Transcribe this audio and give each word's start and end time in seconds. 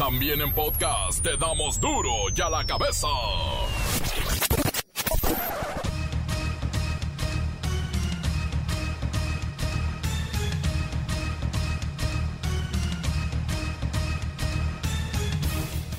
También 0.00 0.40
en 0.40 0.50
podcast 0.54 1.22
te 1.22 1.36
damos 1.36 1.78
duro 1.78 2.10
y 2.34 2.40
a 2.40 2.48
la 2.48 2.64
cabeza. 2.64 3.06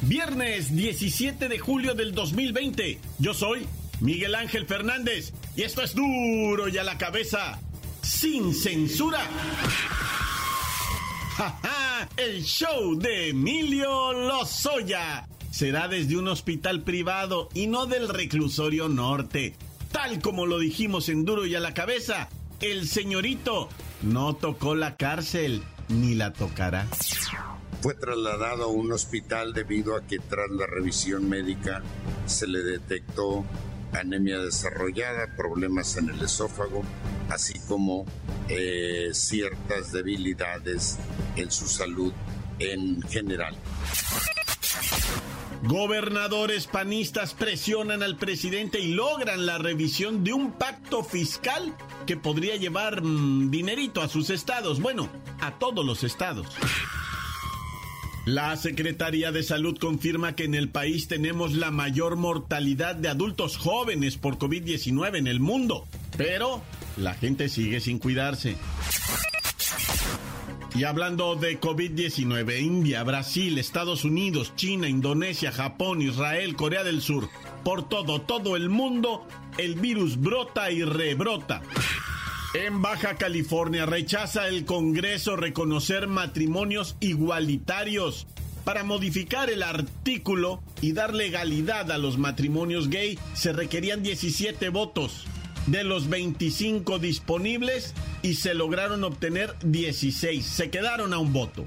Viernes 0.01 0.75
17 0.75 1.47
de 1.47 1.59
julio 1.59 1.93
del 1.93 2.15
2020. 2.15 2.99
Yo 3.19 3.35
soy 3.35 3.67
Miguel 3.99 4.33
Ángel 4.33 4.65
Fernández 4.65 5.31
y 5.55 5.61
esto 5.61 5.83
es 5.83 5.93
duro 5.93 6.67
y 6.69 6.79
a 6.79 6.83
la 6.83 6.97
cabeza, 6.97 7.59
sin 8.01 8.55
censura. 8.55 9.19
El 12.17 12.43
show 12.43 12.97
de 12.97 13.29
Emilio 13.29 14.13
Lozoya 14.13 15.27
será 15.51 15.87
desde 15.87 16.17
un 16.17 16.27
hospital 16.27 16.83
privado 16.83 17.49
y 17.53 17.67
no 17.67 17.85
del 17.85 18.09
reclusorio 18.09 18.87
norte. 18.89 19.55
Tal 19.91 20.21
como 20.21 20.45
lo 20.45 20.59
dijimos 20.59 21.09
en 21.09 21.25
Duro 21.25 21.45
y 21.45 21.55
a 21.55 21.59
la 21.59 21.73
cabeza, 21.73 22.29
el 22.61 22.87
señorito 22.87 23.69
no 24.01 24.35
tocó 24.35 24.75
la 24.75 24.95
cárcel 24.95 25.63
ni 25.89 26.15
la 26.15 26.31
tocará. 26.33 26.87
Fue 27.81 27.93
trasladado 27.95 28.65
a 28.65 28.67
un 28.67 28.91
hospital 28.91 29.53
debido 29.53 29.95
a 29.95 30.01
que 30.05 30.19
tras 30.19 30.49
la 30.51 30.67
revisión 30.67 31.27
médica 31.27 31.81
se 32.25 32.47
le 32.47 32.59
detectó 32.59 33.43
anemia 33.91 34.39
desarrollada, 34.39 35.35
problemas 35.35 35.97
en 35.97 36.09
el 36.09 36.21
esófago, 36.21 36.83
así 37.31 37.59
como 37.67 38.05
eh, 38.49 39.09
ciertas 39.13 39.91
debilidades 39.91 40.97
en 41.35 41.51
su 41.51 41.67
salud 41.67 42.13
en 42.59 43.01
general. 43.03 43.55
Gobernadores 45.63 46.65
panistas 46.65 47.35
presionan 47.35 48.01
al 48.01 48.17
presidente 48.17 48.79
y 48.79 48.93
logran 48.93 49.45
la 49.45 49.59
revisión 49.59 50.23
de 50.23 50.33
un 50.33 50.53
pacto 50.53 51.03
fiscal 51.03 51.75
que 52.07 52.17
podría 52.17 52.55
llevar 52.55 53.03
mm, 53.03 53.51
dinerito 53.51 54.01
a 54.01 54.09
sus 54.09 54.31
estados, 54.31 54.81
bueno, 54.81 55.07
a 55.39 55.59
todos 55.59 55.85
los 55.85 56.03
estados. 56.03 56.47
La 58.25 58.55
Secretaría 58.55 59.31
de 59.31 59.43
Salud 59.43 59.77
confirma 59.79 60.35
que 60.35 60.43
en 60.43 60.55
el 60.55 60.69
país 60.69 61.07
tenemos 61.07 61.53
la 61.53 61.71
mayor 61.71 62.17
mortalidad 62.17 62.95
de 62.95 63.09
adultos 63.09 63.57
jóvenes 63.57 64.17
por 64.17 64.37
COVID-19 64.37 65.17
en 65.17 65.27
el 65.27 65.39
mundo, 65.39 65.87
pero 66.23 66.61
la 66.97 67.15
gente 67.15 67.49
sigue 67.49 67.79
sin 67.79 67.97
cuidarse. 67.97 68.55
Y 70.75 70.83
hablando 70.83 71.35
de 71.35 71.59
COVID-19, 71.59 72.61
India, 72.61 73.03
Brasil, 73.03 73.57
Estados 73.57 74.05
Unidos, 74.05 74.53
China, 74.55 74.87
Indonesia, 74.87 75.51
Japón, 75.51 76.01
Israel, 76.01 76.55
Corea 76.55 76.83
del 76.83 77.01
Sur, 77.01 77.27
por 77.63 77.89
todo, 77.89 78.21
todo 78.21 78.55
el 78.55 78.69
mundo, 78.69 79.27
el 79.57 79.75
virus 79.75 80.19
brota 80.19 80.71
y 80.71 80.83
rebrota. 80.83 81.61
En 82.53 82.81
Baja 82.81 83.15
California 83.15 83.85
rechaza 83.85 84.47
el 84.47 84.65
Congreso 84.65 85.35
reconocer 85.35 86.07
matrimonios 86.07 86.97
igualitarios. 86.99 88.27
Para 88.63 88.83
modificar 88.83 89.49
el 89.49 89.63
artículo 89.63 90.61
y 90.81 90.91
dar 90.93 91.15
legalidad 91.15 91.91
a 91.91 91.97
los 91.97 92.19
matrimonios 92.19 92.89
gay 92.89 93.17
se 93.33 93.53
requerían 93.53 94.03
17 94.03 94.69
votos 94.69 95.25
de 95.67 95.83
los 95.83 96.09
25 96.09 96.99
disponibles 96.99 97.93
y 98.21 98.35
se 98.35 98.53
lograron 98.53 99.03
obtener 99.03 99.55
16. 99.63 100.45
Se 100.45 100.69
quedaron 100.69 101.13
a 101.13 101.19
un 101.19 101.33
voto. 101.33 101.65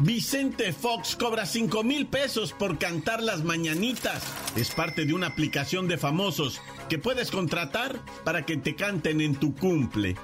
Vicente 0.00 0.72
Fox 0.72 1.14
cobra 1.14 1.44
5 1.44 1.84
mil 1.84 2.06
pesos 2.06 2.52
por 2.52 2.78
cantar 2.78 3.22
las 3.22 3.44
mañanitas. 3.44 4.22
Es 4.56 4.70
parte 4.70 5.04
de 5.04 5.12
una 5.12 5.26
aplicación 5.26 5.88
de 5.88 5.98
famosos 5.98 6.62
que 6.88 6.98
puedes 6.98 7.30
contratar 7.30 8.00
para 8.24 8.46
que 8.46 8.56
te 8.56 8.74
canten 8.74 9.20
en 9.20 9.34
tu 9.34 9.54
cumple. 9.54 10.16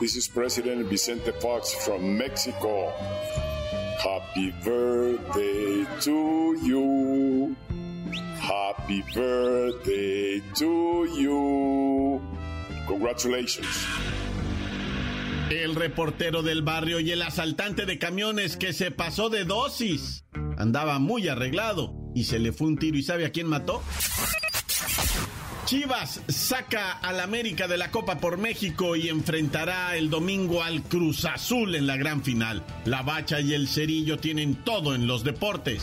This 0.00 0.16
is 0.16 0.28
President 0.28 0.88
Vicente 0.88 1.32
Fox 1.40 1.74
from 1.84 2.16
Mexico. 2.16 2.92
Happy 3.98 4.50
birthday 4.64 5.86
to 6.00 6.54
you. 6.62 7.25
Happy 8.86 9.02
birthday 9.12 10.40
to 10.54 11.06
you. 11.18 12.20
Congratulations. 12.86 13.66
El 15.50 15.74
reportero 15.74 16.44
del 16.44 16.62
barrio 16.62 17.00
y 17.00 17.10
el 17.10 17.22
asaltante 17.22 17.84
de 17.84 17.98
camiones 17.98 18.56
que 18.56 18.72
se 18.72 18.92
pasó 18.92 19.28
de 19.28 19.44
dosis. 19.44 20.24
Andaba 20.56 21.00
muy 21.00 21.26
arreglado 21.26 21.96
y 22.14 22.24
se 22.26 22.38
le 22.38 22.52
fue 22.52 22.68
un 22.68 22.78
tiro 22.78 22.96
y 22.96 23.02
¿sabe 23.02 23.26
a 23.26 23.32
quién 23.32 23.48
mató? 23.48 23.82
Chivas 25.64 26.20
saca 26.28 26.92
al 26.92 27.18
América 27.18 27.66
de 27.66 27.78
la 27.78 27.90
Copa 27.90 28.20
por 28.20 28.38
México 28.38 28.94
y 28.94 29.08
enfrentará 29.08 29.96
el 29.96 30.10
domingo 30.10 30.62
al 30.62 30.84
Cruz 30.84 31.24
Azul 31.24 31.74
en 31.74 31.88
la 31.88 31.96
gran 31.96 32.22
final. 32.22 32.62
La 32.84 33.02
Bacha 33.02 33.40
y 33.40 33.52
el 33.52 33.66
Cerillo 33.66 34.18
tienen 34.18 34.54
todo 34.54 34.94
en 34.94 35.08
los 35.08 35.24
deportes. 35.24 35.82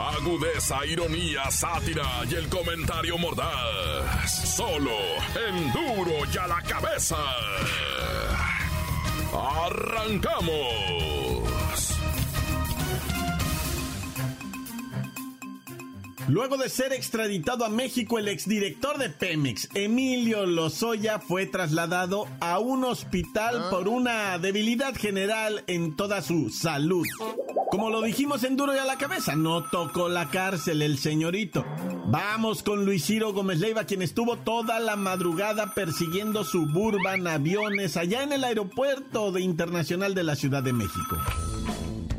Agudeza, 0.00 0.86
ironía, 0.86 1.50
sátira 1.50 2.24
y 2.28 2.34
el 2.34 2.48
comentario 2.48 3.18
mordaz. 3.18 4.56
Solo 4.56 4.96
en 5.48 5.70
duro 5.72 6.12
y 6.32 6.38
a 6.38 6.46
la 6.46 6.62
cabeza. 6.62 7.16
¡Arrancamos! 9.66 11.20
Luego 16.28 16.56
de 16.56 16.68
ser 16.68 16.92
extraditado 16.92 17.64
a 17.64 17.68
México, 17.68 18.18
el 18.18 18.28
exdirector 18.28 18.98
de 18.98 19.10
Pemex, 19.10 19.68
Emilio 19.74 20.46
Lozoya, 20.46 21.18
fue 21.18 21.46
trasladado 21.46 22.28
a 22.38 22.60
un 22.60 22.84
hospital 22.84 23.68
por 23.68 23.88
una 23.88 24.38
debilidad 24.38 24.94
general 24.94 25.64
en 25.66 25.96
toda 25.96 26.22
su 26.22 26.50
salud. 26.50 27.04
Como 27.70 27.88
lo 27.88 28.02
dijimos 28.02 28.42
en 28.42 28.56
Duro 28.56 28.74
y 28.74 28.78
a 28.78 28.84
la 28.84 28.98
Cabeza, 28.98 29.36
no 29.36 29.62
tocó 29.62 30.08
la 30.08 30.28
cárcel 30.28 30.82
el 30.82 30.98
señorito. 30.98 31.64
Vamos 32.06 32.64
con 32.64 32.84
Luis 32.84 33.06
Ciro 33.06 33.32
Gómez 33.32 33.60
Leiva, 33.60 33.84
quien 33.84 34.02
estuvo 34.02 34.36
toda 34.38 34.80
la 34.80 34.96
madrugada 34.96 35.72
persiguiendo 35.72 36.42
suburban, 36.42 37.28
aviones, 37.28 37.96
allá 37.96 38.24
en 38.24 38.32
el 38.32 38.42
aeropuerto 38.42 39.30
de 39.30 39.42
internacional 39.42 40.16
de 40.16 40.24
la 40.24 40.34
Ciudad 40.34 40.64
de 40.64 40.72
México. 40.72 41.16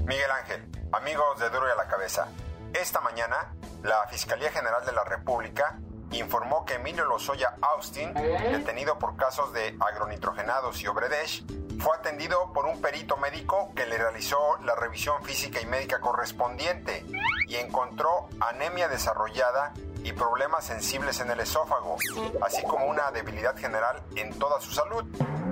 Miguel 0.05 0.31
Ángel, 0.41 0.63
amigos 0.93 1.39
de 1.39 1.49
Duro 1.49 1.67
y 1.67 1.71
a 1.71 1.75
la 1.75 1.87
Cabeza. 1.87 2.29
Esta 2.73 3.01
mañana, 3.01 3.53
la 3.83 4.07
Fiscalía 4.09 4.51
General 4.51 4.85
de 4.85 4.93
la 4.93 5.03
República 5.03 5.79
informó 6.13 6.65
que 6.65 6.75
Emilio 6.75 7.03
Lozoya 7.05 7.55
Austin, 7.61 8.13
detenido 8.13 8.97
por 8.97 9.17
casos 9.17 9.51
de 9.51 9.75
agronitrogenados 9.79 10.81
y 10.81 10.87
Obredesh, 10.87 11.43
fue 11.81 11.97
atendido 11.97 12.53
por 12.53 12.67
un 12.67 12.79
perito 12.79 13.17
médico 13.17 13.71
que 13.75 13.87
le 13.87 13.97
realizó 13.97 14.37
la 14.63 14.75
revisión 14.75 15.23
física 15.23 15.59
y 15.59 15.65
médica 15.65 15.99
correspondiente 15.99 17.03
y 17.47 17.55
encontró 17.55 18.29
anemia 18.39 18.87
desarrollada 18.87 19.73
y 20.03 20.13
problemas 20.13 20.63
sensibles 20.63 21.19
en 21.21 21.31
el 21.31 21.39
esófago, 21.39 21.97
así 22.45 22.61
como 22.63 22.85
una 22.85 23.09
debilidad 23.09 23.57
general 23.57 24.03
en 24.15 24.37
toda 24.37 24.61
su 24.61 24.71
salud, 24.71 25.03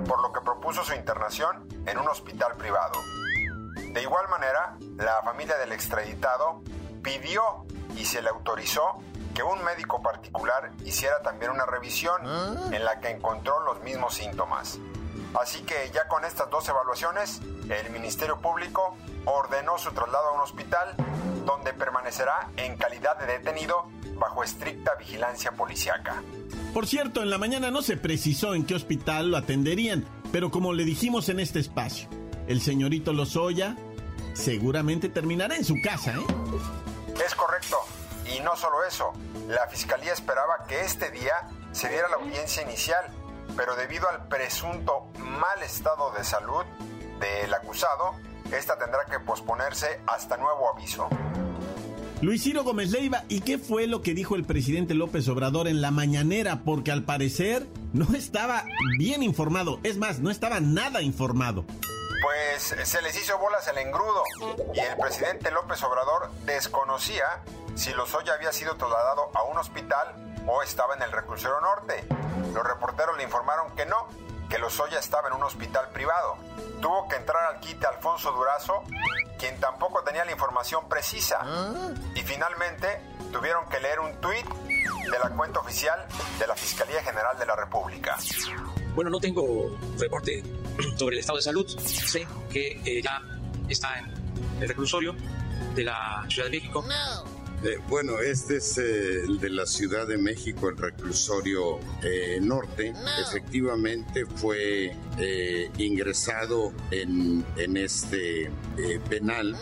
por 0.06 0.22
lo 0.22 0.32
que 0.32 0.40
propuso 0.40 0.84
su 0.84 0.94
internación 0.94 1.68
en 1.86 1.98
un 1.98 2.06
hospital 2.06 2.54
privado. 2.54 3.00
De 3.92 4.00
igual 4.00 4.28
manera, 4.28 4.76
la 4.98 5.22
familia 5.22 5.58
del 5.58 5.72
extraditado 5.72 6.62
pidió 7.02 7.42
y 7.96 8.04
se 8.04 8.22
le 8.22 8.28
autorizó 8.28 8.98
que 9.34 9.42
un 9.42 9.64
médico 9.64 10.00
particular 10.00 10.70
hiciera 10.84 11.22
también 11.22 11.50
una 11.50 11.66
revisión 11.66 12.22
en 12.72 12.84
la 12.84 13.00
que 13.00 13.10
encontró 13.10 13.58
los 13.60 13.80
mismos 13.80 14.14
síntomas. 14.14 14.78
Así 15.38 15.62
que 15.62 15.90
ya 15.92 16.08
con 16.08 16.24
estas 16.24 16.50
dos 16.50 16.68
evaluaciones, 16.68 17.40
el 17.68 17.90
Ministerio 17.90 18.40
Público 18.40 18.96
ordenó 19.24 19.78
su 19.78 19.92
traslado 19.92 20.28
a 20.28 20.32
un 20.32 20.40
hospital 20.40 20.94
donde 21.46 21.72
permanecerá 21.72 22.50
en 22.56 22.76
calidad 22.76 23.18
de 23.18 23.26
detenido 23.26 23.88
bajo 24.14 24.42
estricta 24.42 24.94
vigilancia 24.96 25.52
policiaca. 25.52 26.22
Por 26.74 26.86
cierto, 26.86 27.22
en 27.22 27.30
la 27.30 27.38
mañana 27.38 27.70
no 27.70 27.82
se 27.82 27.96
precisó 27.96 28.54
en 28.54 28.64
qué 28.64 28.74
hospital 28.74 29.30
lo 29.30 29.36
atenderían, 29.36 30.04
pero 30.32 30.50
como 30.50 30.72
le 30.72 30.84
dijimos 30.84 31.28
en 31.28 31.40
este 31.40 31.58
espacio, 31.58 32.08
el 32.46 32.60
señorito 32.60 33.12
Lozoya 33.12 33.76
seguramente 34.34 35.08
terminará 35.08 35.56
en 35.56 35.64
su 35.64 35.76
casa, 35.82 36.12
¿eh? 36.12 36.24
Es 37.24 37.34
correcto. 37.34 37.78
Y 38.34 38.40
no 38.40 38.56
solo 38.56 38.84
eso, 38.84 39.12
la 39.48 39.66
fiscalía 39.68 40.12
esperaba 40.12 40.64
que 40.68 40.80
este 40.82 41.10
día 41.10 41.34
se 41.72 41.88
diera 41.88 42.08
la 42.08 42.16
audiencia 42.16 42.62
inicial, 42.62 43.04
pero 43.56 43.76
debido 43.76 44.08
al 44.08 44.28
presunto 44.28 45.08
mal 45.18 45.62
estado 45.62 46.12
de 46.12 46.24
salud 46.24 46.64
del 47.20 47.52
acusado, 47.52 48.14
esta 48.52 48.78
tendrá 48.78 49.04
que 49.04 49.20
posponerse 49.20 50.00
hasta 50.06 50.36
nuevo 50.36 50.68
aviso. 50.74 51.08
Luis 52.22 52.42
Ciro 52.42 52.64
Gómez 52.64 52.90
Leiva, 52.90 53.24
¿y 53.28 53.40
qué 53.40 53.56
fue 53.56 53.86
lo 53.86 54.02
que 54.02 54.12
dijo 54.12 54.36
el 54.36 54.44
presidente 54.44 54.94
López 54.94 55.26
Obrador 55.28 55.68
en 55.68 55.80
la 55.80 55.90
mañanera? 55.90 56.60
Porque 56.64 56.92
al 56.92 57.04
parecer 57.04 57.66
no 57.94 58.14
estaba 58.14 58.64
bien 58.98 59.22
informado, 59.22 59.80
es 59.84 59.96
más, 59.96 60.20
no 60.20 60.30
estaba 60.30 60.60
nada 60.60 61.00
informado. 61.00 61.64
Pues 62.22 62.74
se 62.84 63.02
les 63.02 63.16
hizo 63.16 63.38
bolas 63.38 63.66
el 63.68 63.78
engrudo 63.78 64.24
y 64.74 64.80
el 64.80 64.96
presidente 64.96 65.50
López 65.50 65.82
Obrador 65.82 66.30
desconocía 66.44 67.42
si 67.76 67.92
Lozoya 67.92 68.34
había 68.34 68.52
sido 68.52 68.76
trasladado 68.76 69.30
a 69.34 69.42
un 69.44 69.56
hospital 69.56 70.14
o 70.46 70.62
estaba 70.62 70.94
en 70.94 71.02
el 71.02 71.12
reclusorio 71.12 71.60
norte. 71.60 72.04
Los 72.52 72.66
reporteros 72.66 73.16
le 73.16 73.22
informaron 73.22 73.74
que 73.74 73.86
no, 73.86 74.08
que 74.48 74.58
Lozoya 74.58 74.98
estaba 74.98 75.28
en 75.28 75.34
un 75.34 75.44
hospital 75.44 75.88
privado. 75.90 76.36
Tuvo 76.82 77.08
que 77.08 77.16
entrar 77.16 77.54
al 77.54 77.60
quite 77.60 77.86
Alfonso 77.86 78.32
Durazo, 78.32 78.82
quien 79.38 79.58
tampoco 79.60 80.02
tenía 80.02 80.24
la 80.24 80.32
información 80.32 80.88
precisa. 80.88 81.40
Y 82.14 82.20
finalmente 82.22 83.00
tuvieron 83.32 83.66
que 83.68 83.80
leer 83.80 84.00
un 84.00 84.20
tuit 84.20 84.46
de 84.46 85.18
la 85.18 85.30
cuenta 85.30 85.60
oficial 85.60 86.06
de 86.38 86.46
la 86.46 86.54
Fiscalía 86.54 87.02
General 87.02 87.38
de 87.38 87.46
la 87.46 87.56
República. 87.56 88.16
Bueno, 88.94 89.10
no 89.10 89.20
tengo 89.20 89.78
reporte 89.98 90.42
sobre 90.96 91.16
el 91.16 91.20
estado 91.20 91.38
de 91.38 91.42
salud. 91.42 91.66
Sé 91.78 92.26
que 92.50 92.80
eh, 92.84 93.02
ya 93.02 93.22
está 93.68 93.98
en 93.98 94.06
el 94.62 94.68
reclusorio 94.68 95.14
de 95.74 95.84
la 95.84 96.24
Ciudad 96.28 96.48
de 96.48 96.58
México. 96.58 96.84
Eh, 97.62 97.76
bueno, 97.88 98.18
este 98.20 98.56
es 98.56 98.78
eh, 98.78 99.20
el 99.20 99.38
de 99.38 99.50
la 99.50 99.66
Ciudad 99.66 100.06
de 100.06 100.16
México, 100.16 100.70
el 100.70 100.78
reclusorio 100.78 101.78
eh, 102.02 102.38
norte. 102.40 102.94
Efectivamente 103.20 104.24
fue 104.24 104.96
ingresado 105.76 106.72
en, 106.90 107.44
en 107.56 107.76
este 107.76 108.50
penal. 109.10 109.56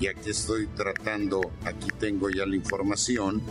Y 0.00 0.06
aquí 0.06 0.30
estoy 0.30 0.66
tratando, 0.68 1.40
aquí 1.64 1.88
tengo 1.98 2.30
ya 2.30 2.46
la 2.46 2.54
información. 2.54 3.42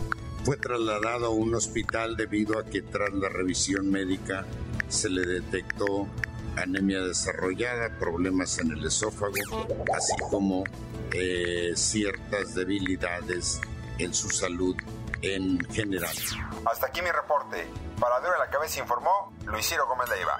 Fue 0.44 0.56
trasladado 0.56 1.26
a 1.26 1.30
un 1.30 1.54
hospital 1.54 2.16
debido 2.16 2.58
a 2.58 2.64
que 2.64 2.80
tras 2.80 3.12
la 3.12 3.28
revisión 3.28 3.90
médica 3.90 4.46
se 4.88 5.10
le 5.10 5.22
detectó 5.22 6.06
anemia 6.56 7.00
desarrollada, 7.00 7.96
problemas 7.98 8.58
en 8.58 8.72
el 8.72 8.84
esófago, 8.84 9.32
así 9.94 10.14
como 10.30 10.64
eh, 11.12 11.72
ciertas 11.74 12.54
debilidades 12.54 13.60
en 13.98 14.12
su 14.12 14.30
salud 14.30 14.76
en 15.22 15.58
general. 15.72 16.14
Hasta 16.70 16.86
aquí 16.86 17.00
mi 17.02 17.10
reporte. 17.10 17.66
Para 17.98 18.20
Duro 18.20 18.38
la 18.38 18.50
Cabeza 18.50 18.80
informó 18.80 19.32
Luis 19.46 19.66
Ciro 19.66 19.86
Gómez 19.86 20.08
Leiva. 20.10 20.36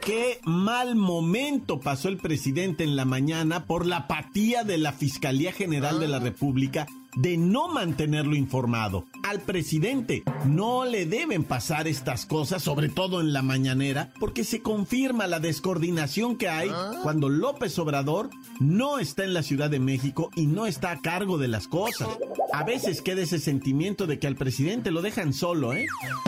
Qué 0.00 0.40
mal 0.44 0.96
momento 0.96 1.80
pasó 1.80 2.08
el 2.08 2.16
presidente 2.16 2.82
en 2.82 2.96
la 2.96 3.04
mañana 3.04 3.66
por 3.66 3.86
la 3.86 3.98
apatía 3.98 4.64
de 4.64 4.78
la 4.78 4.92
Fiscalía 4.92 5.52
General 5.52 6.00
de 6.00 6.08
la 6.08 6.18
República 6.18 6.86
de 7.16 7.36
no 7.36 7.68
mantenerlo 7.68 8.36
informado. 8.36 9.06
Al 9.24 9.40
presidente 9.40 10.22
no 10.44 10.84
le 10.84 11.06
deben 11.06 11.44
pasar 11.44 11.88
estas 11.88 12.26
cosas, 12.26 12.62
sobre 12.62 12.88
todo 12.88 13.20
en 13.20 13.32
la 13.32 13.42
mañanera, 13.42 14.12
porque 14.20 14.44
se 14.44 14.62
confirma 14.62 15.26
la 15.26 15.40
descoordinación 15.40 16.36
que 16.36 16.48
hay 16.48 16.70
cuando 17.02 17.28
López 17.28 17.78
Obrador 17.78 18.30
no 18.60 18.98
está 18.98 19.24
en 19.24 19.34
la 19.34 19.42
Ciudad 19.42 19.70
de 19.70 19.80
México 19.80 20.30
y 20.36 20.46
no 20.46 20.66
está 20.66 20.92
a 20.92 21.00
cargo 21.00 21.38
de 21.38 21.48
las 21.48 21.66
cosas. 21.66 22.08
A 22.52 22.64
veces 22.64 23.02
queda 23.02 23.22
ese 23.22 23.38
sentimiento 23.38 24.06
de 24.06 24.18
que 24.18 24.26
al 24.26 24.36
presidente 24.36 24.90
lo 24.90 25.02
dejan 25.02 25.32
solo, 25.32 25.72
¿eh? 25.72 25.86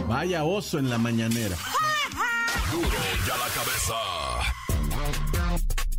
Vaya 0.08 0.44
oso 0.44 0.79
en 0.79 0.90
la 0.90 0.99
mañanera. 0.99 1.56
Duro 2.73 2.88
ya 3.26 3.37
la 3.37 3.49
cabeza. 3.55 4.28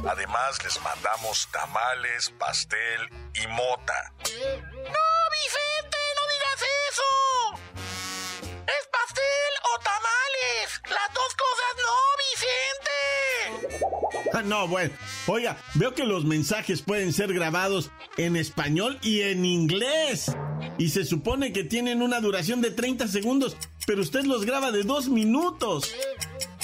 Además, 0.09 0.65
les 0.65 0.81
mandamos 0.81 1.51
tamales, 1.53 2.31
pastel 2.39 3.11
y 3.35 3.47
mota. 3.49 4.11
¡No, 4.21 5.29
Vicente! 5.37 5.99
¡No 6.17 6.23
digas 6.33 6.63
eso! 6.89 7.05
¡Es 8.67 8.87
pastel 8.87 9.53
o 9.75 9.79
tamales! 9.81 10.81
¡Las 10.89 11.13
dos 11.13 11.35
cosas 11.37 11.77
no, 11.85 11.95
Vicente! 12.25 12.97
Ah, 14.33 14.43
no, 14.43 14.67
bueno. 14.67 14.97
Oiga, 15.27 15.59
veo 15.75 15.95
que 15.95 16.05
los 16.05 16.25
mensajes 16.25 16.81
pueden 16.81 17.13
ser 17.13 17.35
grabados 17.35 17.91
en 18.27 18.37
español 18.37 18.99
y 19.03 19.23
en 19.23 19.45
inglés. 19.45 20.33
Y 20.79 20.91
se 20.91 21.05
supone 21.05 21.53
que 21.53 21.65
tienen 21.65 22.03
una 22.03 22.21
duración 22.21 22.61
de 22.61 22.71
30 22.71 23.09
segundos, 23.09 23.57
pero 23.87 24.03
usted 24.03 24.25
los 24.25 24.45
graba 24.45 24.73
de 24.73 24.83
dos 24.83 25.09
minutos. 25.09 25.95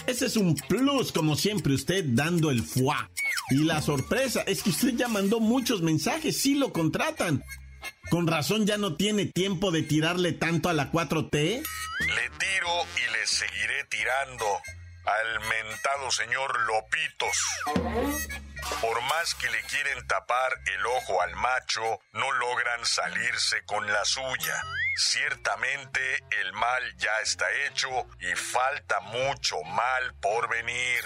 Ese 0.06 0.26
es 0.26 0.36
un 0.36 0.54
plus, 0.54 1.12
como 1.12 1.34
siempre, 1.34 1.74
usted 1.74 2.04
dando 2.06 2.50
el 2.50 2.62
fuá. 2.62 3.10
Y 3.50 3.64
la 3.64 3.82
sorpresa 3.82 4.42
es 4.42 4.62
que 4.62 4.70
usted 4.70 4.94
ya 4.94 5.08
mandó 5.08 5.40
muchos 5.40 5.82
mensajes, 5.82 6.40
sí 6.40 6.54
lo 6.54 6.72
contratan. 6.72 7.42
Con 8.10 8.26
razón 8.26 8.66
ya 8.66 8.78
no 8.78 8.96
tiene 8.96 9.26
tiempo 9.26 9.72
de 9.72 9.82
tirarle 9.82 10.32
tanto 10.32 10.68
a 10.68 10.72
la 10.72 10.92
4T. 10.92 11.32
Le 11.32 12.30
tiro 12.38 12.86
y 12.96 13.12
le 13.12 13.26
seguiré 13.26 13.84
tirando 13.90 14.46
al 15.06 15.40
mentado 15.48 16.10
señor 16.10 16.52
Lopitos. 16.66 18.45
Por 18.80 19.00
más 19.02 19.34
que 19.34 19.48
le 19.50 19.62
quieren 19.62 20.06
tapar 20.06 20.52
el 20.66 20.86
ojo 20.86 21.22
al 21.22 21.34
macho, 21.36 22.00
no 22.12 22.32
logran 22.32 22.84
salirse 22.84 23.64
con 23.64 23.90
la 23.90 24.04
suya. 24.04 24.60
Ciertamente 24.96 26.24
el 26.40 26.52
mal 26.52 26.96
ya 26.96 27.20
está 27.20 27.46
hecho 27.66 27.88
y 28.18 28.34
falta 28.34 29.00
mucho 29.00 29.62
mal 29.62 30.14
por 30.20 30.48
venir. 30.48 31.04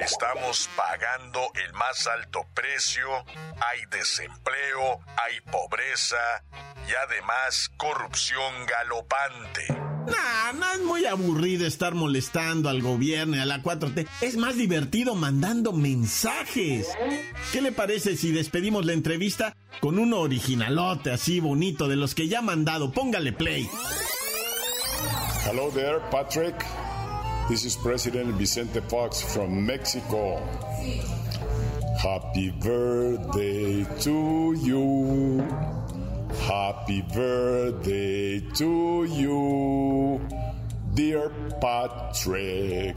Estamos 0.00 0.68
pagando 0.76 1.50
el 1.54 1.72
más 1.72 2.06
alto 2.06 2.46
precio, 2.54 3.24
hay 3.60 3.84
desempleo, 3.86 5.00
hay 5.16 5.40
pobreza 5.42 6.42
y 6.86 6.94
además 6.94 7.70
corrupción 7.76 8.66
galopante. 8.66 9.77
Nah, 10.10 10.52
no 10.52 10.72
es 10.72 10.80
muy 10.80 11.04
aburrido 11.06 11.66
estar 11.66 11.94
molestando 11.94 12.68
al 12.68 12.82
gobierno 12.82 13.36
y 13.36 13.40
a 13.40 13.46
la 13.46 13.62
4T. 13.62 14.06
Es 14.20 14.36
más 14.36 14.56
divertido 14.56 15.14
mandando 15.14 15.72
mensajes. 15.72 16.88
¿Qué 17.52 17.60
le 17.60 17.72
parece 17.72 18.16
si 18.16 18.32
despedimos 18.32 18.84
la 18.86 18.92
entrevista 18.92 19.56
con 19.80 19.98
un 19.98 20.12
originalote 20.14 21.10
así 21.10 21.40
bonito 21.40 21.88
de 21.88 21.96
los 21.96 22.14
que 22.14 22.28
ya 22.28 22.38
ha 22.38 22.42
mandado? 22.42 22.92
Póngale 22.92 23.32
play. 23.32 23.68
Hello 25.44 25.70
there, 25.70 26.00
Patrick. 26.10 26.64
This 27.48 27.64
is 27.64 27.76
President 27.76 28.36
Vicente 28.36 28.82
Fox 28.82 29.22
from 29.22 29.64
Mexico. 29.64 30.38
Happy 32.02 32.50
birthday 32.50 33.84
to 34.00 34.54
you. 34.62 35.87
Happy 36.48 37.02
birthday 37.02 38.40
to 38.40 39.04
you, 39.04 40.18
dear 40.94 41.28
Patrick. 41.60 42.96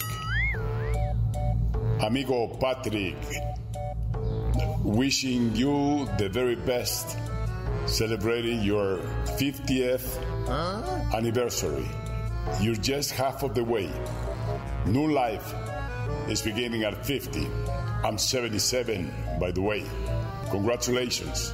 Amigo 2.00 2.48
Patrick, 2.62 3.17
wishing 4.86 5.53
you 5.53 6.08
the 6.17 6.29
very 6.29 6.55
best, 6.55 7.17
celebrating 7.88 8.63
your 8.63 9.00
50th 9.36 10.08
anniversary. 11.13 11.86
You're 12.62 12.75
just 12.75 13.12
half 13.12 13.43
of 13.43 13.53
the 13.53 13.65
way. 13.65 13.91
New 14.86 15.12
life 15.12 15.53
is 16.29 16.41
beginning 16.41 16.84
at 16.84 17.05
50. 17.05 17.46
I'm 18.05 18.17
77, 18.17 19.12
by 19.41 19.51
the 19.51 19.62
way. 19.62 19.84
Congratulations. 20.51 21.53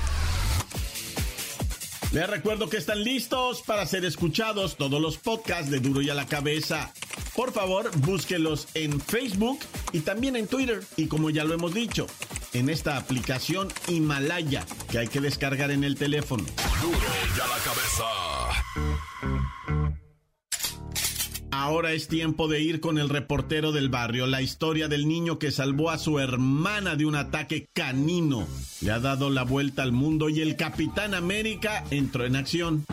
Les 2.11 2.29
recuerdo 2.29 2.69
que 2.69 2.75
están 2.75 3.05
listos 3.05 3.61
para 3.61 3.85
ser 3.85 4.03
escuchados 4.03 4.75
todos 4.75 5.01
los 5.01 5.17
podcasts 5.17 5.71
de 5.71 5.79
Duro 5.79 6.01
y 6.01 6.09
a 6.09 6.13
la 6.13 6.25
cabeza. 6.25 6.91
Por 7.37 7.53
favor, 7.53 7.89
búsquelos 7.99 8.67
en 8.73 8.99
Facebook 8.99 9.59
y 9.93 10.01
también 10.01 10.35
en 10.35 10.47
Twitter. 10.47 10.83
Y 10.97 11.07
como 11.07 11.29
ya 11.29 11.45
lo 11.45 11.53
hemos 11.53 11.73
dicho, 11.73 12.07
en 12.51 12.69
esta 12.69 12.97
aplicación 12.97 13.69
Himalaya 13.87 14.65
que 14.89 14.99
hay 14.99 15.07
que 15.07 15.21
descargar 15.21 15.71
en 15.71 15.85
el 15.85 15.95
teléfono. 15.95 16.43
Duro 16.81 16.97
y 16.97 17.39
a 17.39 17.47
la 17.47 17.57
cabeza. 17.63 18.03
Ahora 21.61 21.91
es 21.91 22.07
tiempo 22.07 22.47
de 22.47 22.59
ir 22.59 22.79
con 22.79 22.97
el 22.97 23.07
reportero 23.07 23.71
del 23.71 23.87
barrio, 23.87 24.25
la 24.25 24.41
historia 24.41 24.87
del 24.87 25.07
niño 25.07 25.37
que 25.37 25.51
salvó 25.51 25.91
a 25.91 25.99
su 25.99 26.17
hermana 26.17 26.95
de 26.95 27.05
un 27.05 27.13
ataque 27.13 27.67
canino. 27.71 28.47
Le 28.81 28.91
ha 28.91 28.99
dado 28.99 29.29
la 29.29 29.43
vuelta 29.43 29.83
al 29.83 29.91
mundo 29.91 30.27
y 30.27 30.41
el 30.41 30.55
Capitán 30.55 31.13
América 31.13 31.83
entró 31.91 32.25
en 32.25 32.35
acción. 32.35 32.83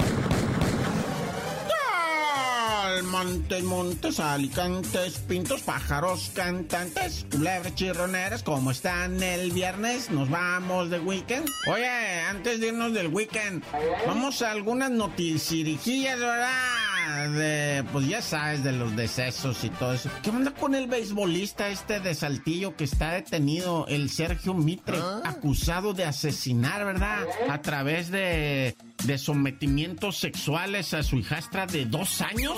Montes, 3.10 3.64
montes, 3.64 4.20
alicantes, 4.20 5.18
pintos, 5.20 5.62
pájaros, 5.62 6.30
cantantes, 6.34 7.26
culebras, 7.30 7.74
chirroneras, 7.74 8.42
¿cómo 8.42 8.70
están 8.70 9.22
el 9.22 9.50
viernes? 9.52 10.10
¿Nos 10.10 10.28
vamos 10.28 10.90
de 10.90 10.98
weekend? 10.98 11.48
Oye, 11.72 11.88
antes 12.28 12.60
de 12.60 12.68
irnos 12.68 12.92
del 12.92 13.06
weekend, 13.08 13.62
vamos 14.06 14.42
a 14.42 14.50
algunas 14.50 14.90
noticias, 14.90 16.18
¿verdad? 16.18 16.87
De, 17.08 17.84
pues 17.92 18.06
ya 18.06 18.22
sabes, 18.22 18.62
de 18.62 18.72
los 18.72 18.94
decesos 18.94 19.64
y 19.64 19.70
todo 19.70 19.92
eso. 19.92 20.10
¿Qué 20.22 20.30
onda 20.30 20.52
con 20.52 20.74
el 20.74 20.86
beisbolista 20.86 21.68
este 21.68 22.00
de 22.00 22.14
Saltillo 22.14 22.76
que 22.76 22.84
está 22.84 23.12
detenido, 23.12 23.86
el 23.88 24.10
Sergio 24.10 24.54
Mitre, 24.54 24.98
acusado 25.24 25.94
de 25.94 26.04
asesinar, 26.04 26.84
¿verdad? 26.84 27.26
A 27.48 27.60
través 27.62 28.10
de, 28.10 28.76
de 29.04 29.18
sometimientos 29.18 30.18
sexuales 30.18 30.94
a 30.94 31.02
su 31.02 31.16
hijastra 31.16 31.66
de 31.66 31.86
dos 31.86 32.20
años? 32.20 32.56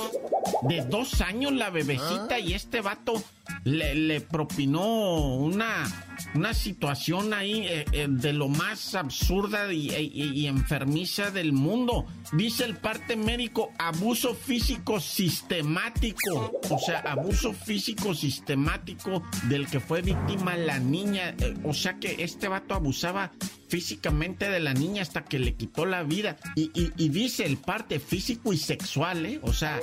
De 0.62 0.82
dos 0.82 1.20
años 1.20 1.52
la 1.52 1.70
bebecita 1.70 2.38
y 2.38 2.54
este 2.54 2.80
vato 2.80 3.22
le, 3.64 3.94
le 3.94 4.20
propinó 4.20 5.36
una, 5.36 5.84
una 6.34 6.54
situación 6.54 7.34
ahí 7.34 7.66
eh, 7.66 7.84
eh, 7.92 8.06
de 8.08 8.32
lo 8.32 8.48
más 8.48 8.94
absurda 8.94 9.72
y, 9.72 9.90
y- 9.90 10.32
y 10.34 10.46
enfermiza 10.46 11.30
del 11.30 11.52
mundo. 11.52 12.06
Dice 12.32 12.64
el 12.64 12.76
parte 12.76 13.16
médico, 13.16 13.70
abuso 13.78 14.34
físico 14.34 15.00
sistemático. 15.00 16.52
O 16.70 16.78
sea, 16.78 17.00
abuso 17.00 17.52
físico 17.52 18.14
sistemático 18.14 19.22
del 19.48 19.66
que 19.66 19.80
fue 19.80 20.02
víctima 20.02 20.56
la 20.56 20.78
niña. 20.78 21.34
Eh, 21.38 21.54
o 21.64 21.74
sea 21.74 21.98
que 21.98 22.16
este 22.22 22.48
vato 22.48 22.74
abusaba 22.74 23.30
físicamente 23.70 24.50
de 24.50 24.60
la 24.60 24.74
niña 24.74 25.02
hasta 25.02 25.24
que 25.24 25.38
le 25.38 25.54
quitó 25.54 25.86
la 25.86 26.02
vida. 26.02 26.36
Y, 26.56 26.70
y- 26.74 26.92
y 26.96 27.08
dice 27.08 27.46
el 27.46 27.56
parte 27.56 28.00
físico 28.00 28.52
y 28.52 28.58
sexual, 28.58 29.24
¿eh? 29.26 29.38
O 29.42 29.52
sea, 29.52 29.80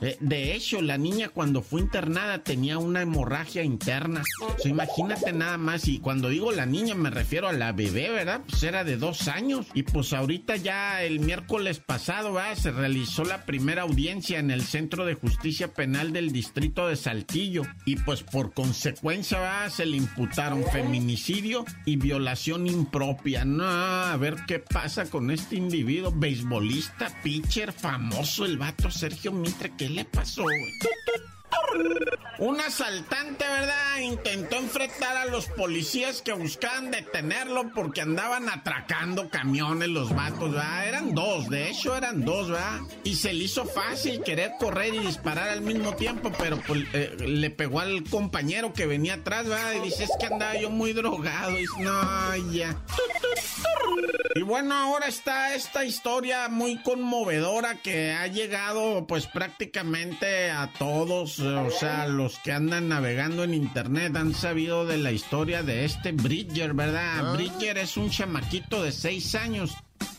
eh, 0.00 0.16
de 0.20 0.54
hecho, 0.54 0.82
la 0.82 0.98
niña 0.98 1.30
cuando 1.30 1.62
fue 1.62 1.80
internada 1.80 2.44
tenía 2.44 2.78
una 2.78 3.02
hemorragia 3.02 3.62
interna. 3.64 4.22
O 4.42 4.58
sea, 4.58 4.70
imagínate 4.70 5.32
nada 5.32 5.56
más. 5.58 5.88
Y 5.88 5.98
cuando 5.98 6.28
digo 6.28 6.52
la 6.52 6.66
niña 6.66 6.94
me 6.94 7.10
refiero 7.10 7.48
a 7.48 7.52
la 7.52 7.72
bebé, 7.72 8.10
¿verdad? 8.10 8.42
Pues 8.48 8.62
era 8.62 8.84
de 8.84 8.96
dos 8.98 9.28
años. 9.28 9.66
Y 9.74 9.82
pues 9.84 10.12
ahorita 10.12 10.56
ya 10.56 11.02
el 11.02 11.20
miércoles 11.20 11.78
pasado, 11.78 12.34
¿verdad? 12.34 12.56
Se 12.56 12.70
realizó 12.70 13.24
la 13.24 13.44
primera 13.46 13.82
audiencia 13.82 14.38
en 14.38 14.50
el 14.50 14.62
Centro 14.62 15.06
de 15.06 15.14
Justicia 15.14 15.72
Penal 15.72 16.12
del 16.12 16.32
Distrito 16.32 16.86
de 16.86 16.96
Saltillo. 16.96 17.62
Y 17.86 17.96
pues 17.96 18.22
por 18.22 18.52
consecuencia, 18.52 19.38
¿verdad? 19.40 19.70
Se 19.70 19.86
le 19.86 19.96
imputaron 19.96 20.64
feminicidio 20.70 21.64
y 21.86 21.96
violación 21.96 22.66
impropia. 22.66 23.21
A 23.24 24.16
ver 24.18 24.36
qué 24.48 24.58
pasa 24.58 25.08
con 25.08 25.30
este 25.30 25.54
individuo, 25.54 26.10
beisbolista, 26.10 27.08
pitcher, 27.22 27.72
famoso, 27.72 28.44
el 28.44 28.58
vato 28.58 28.90
Sergio 28.90 29.30
Mitre. 29.32 29.72
¿Qué 29.78 29.88
le 29.88 30.04
pasó, 30.04 30.42
güey? 30.42 30.72
Un 32.38 32.60
asaltante, 32.60 33.44
¿verdad? 33.44 33.98
Intentó 34.00 34.56
enfrentar 34.56 35.16
a 35.16 35.26
los 35.26 35.46
policías 35.46 36.22
que 36.22 36.32
buscaban 36.32 36.90
detenerlo 36.90 37.70
porque 37.74 38.00
andaban 38.00 38.48
atracando 38.48 39.28
camiones 39.28 39.88
los 39.88 40.14
vatos, 40.14 40.50
¿verdad? 40.50 40.88
Eran 40.88 41.14
dos, 41.14 41.48
de 41.48 41.70
hecho 41.70 41.96
eran 41.96 42.24
dos, 42.24 42.50
¿verdad? 42.50 42.80
Y 43.04 43.14
se 43.14 43.32
le 43.32 43.44
hizo 43.44 43.64
fácil 43.64 44.22
querer 44.22 44.52
correr 44.58 44.94
y 44.94 44.98
disparar 44.98 45.50
al 45.50 45.60
mismo 45.60 45.94
tiempo, 45.94 46.32
pero 46.38 46.56
pues, 46.66 46.84
eh, 46.94 47.14
le 47.20 47.50
pegó 47.50 47.80
al 47.80 48.02
compañero 48.04 48.72
que 48.72 48.86
venía 48.86 49.14
atrás, 49.14 49.48
¿verdad? 49.48 49.74
Y 49.74 49.80
dice, 49.80 50.04
es 50.04 50.10
que 50.18 50.26
andaba 50.26 50.56
yo 50.56 50.70
muy 50.70 50.92
drogado. 50.92 51.52
Y 51.52 51.60
dice, 51.60 51.80
no, 51.80 52.36
ya. 52.50 52.76
Y 54.34 54.40
bueno, 54.42 54.74
ahora 54.74 55.08
está 55.08 55.54
esta 55.54 55.84
historia 55.84 56.48
muy 56.48 56.76
conmovedora 56.78 57.74
que 57.82 58.12
ha 58.12 58.26
llegado 58.28 59.06
pues 59.06 59.26
prácticamente 59.26 60.50
a 60.50 60.72
todos, 60.78 61.38
eh, 61.38 61.48
o 61.48 61.70
sea, 61.70 62.06
los 62.06 62.38
que 62.38 62.52
andan 62.52 62.88
navegando 62.88 63.44
en 63.44 63.52
internet 63.52 64.16
han 64.16 64.32
sabido 64.32 64.86
de 64.86 64.96
la 64.96 65.12
historia 65.12 65.62
de 65.62 65.84
este 65.84 66.12
Bridger, 66.12 66.72
¿verdad? 66.72 67.34
Bridger 67.34 67.76
es 67.76 67.98
un 67.98 68.08
chamaquito 68.08 68.82
de 68.82 68.92
seis 68.92 69.34
años. 69.34 69.74